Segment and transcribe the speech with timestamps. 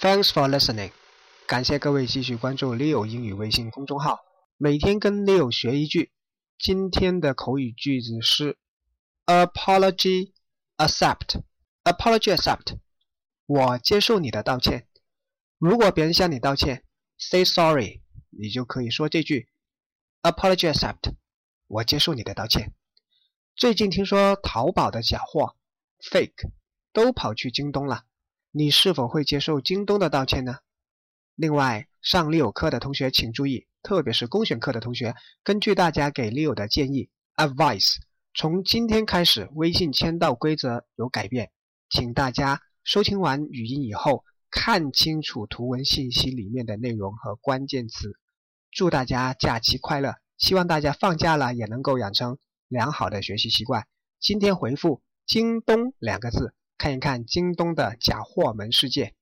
[0.00, 0.92] Thanks for listening，
[1.48, 4.20] 感谢各位继续关注 Leo 英语微信公众号，
[4.56, 6.12] 每天跟 Leo 学一句。
[6.56, 8.56] 今天的口语句子是
[9.26, 10.34] apology
[10.76, 12.78] accept，apology accept，
[13.46, 14.86] 我接受你的道歉。
[15.58, 16.84] 如果别人向你道歉
[17.18, 19.48] ，say sorry，你就可以说这句
[20.22, 21.14] apology accept，
[21.66, 22.72] 我接受你的道歉。
[23.56, 25.56] 最近听说淘宝的假货
[26.00, 26.52] fake
[26.92, 28.04] 都跑去京东了，
[28.58, 30.56] 你是否会接受京东的道歉呢？
[31.36, 33.68] 另外，上 Leo 课的同学请注意。
[33.84, 37.98] 特别是公选课的同学，根据大家给 Leo 的建议 advice，
[38.34, 41.52] 从今天开始微信签到规则有改变，
[41.88, 48.10] 请大家收听完语音以后看清楚图文信息里面的内容和关键词。
[48.72, 53.86] 祝大家假期快乐，希望大家放假了也能够养成良好的学习习惯。
[54.18, 59.17] 今天回复“京东”两个字，看一看京东的假货门事件。